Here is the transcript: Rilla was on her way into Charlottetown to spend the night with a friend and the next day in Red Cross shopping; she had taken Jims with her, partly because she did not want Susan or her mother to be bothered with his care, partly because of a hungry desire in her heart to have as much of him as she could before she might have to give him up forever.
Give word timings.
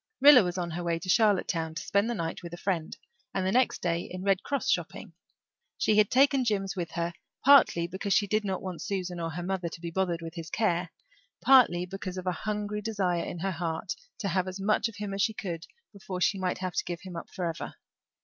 Rilla 0.19 0.41
was 0.43 0.57
on 0.57 0.71
her 0.71 0.83
way 0.83 0.95
into 0.95 1.09
Charlottetown 1.09 1.75
to 1.75 1.83
spend 1.83 2.09
the 2.09 2.15
night 2.15 2.41
with 2.41 2.55
a 2.55 2.57
friend 2.57 2.97
and 3.35 3.45
the 3.45 3.51
next 3.51 3.83
day 3.83 3.99
in 4.01 4.23
Red 4.23 4.41
Cross 4.41 4.71
shopping; 4.71 5.13
she 5.77 5.97
had 5.99 6.09
taken 6.09 6.43
Jims 6.43 6.75
with 6.75 6.89
her, 6.93 7.13
partly 7.45 7.85
because 7.85 8.11
she 8.11 8.25
did 8.25 8.43
not 8.43 8.63
want 8.63 8.81
Susan 8.81 9.19
or 9.19 9.29
her 9.29 9.43
mother 9.43 9.69
to 9.69 9.79
be 9.79 9.91
bothered 9.91 10.23
with 10.23 10.33
his 10.33 10.49
care, 10.49 10.89
partly 11.39 11.85
because 11.85 12.17
of 12.17 12.25
a 12.25 12.31
hungry 12.31 12.81
desire 12.81 13.23
in 13.25 13.37
her 13.41 13.51
heart 13.51 13.93
to 14.17 14.29
have 14.29 14.47
as 14.47 14.59
much 14.59 14.87
of 14.87 14.95
him 14.95 15.13
as 15.13 15.21
she 15.21 15.35
could 15.35 15.67
before 15.93 16.19
she 16.19 16.39
might 16.39 16.57
have 16.57 16.73
to 16.73 16.83
give 16.83 17.01
him 17.01 17.15
up 17.15 17.29
forever. 17.29 17.75